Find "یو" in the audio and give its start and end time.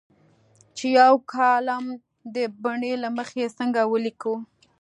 0.99-1.13